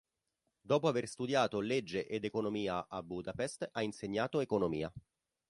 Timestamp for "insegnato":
3.83-4.39